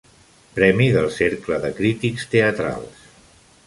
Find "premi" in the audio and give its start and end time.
0.55-0.87